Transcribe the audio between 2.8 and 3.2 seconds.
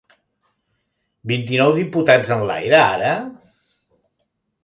ara?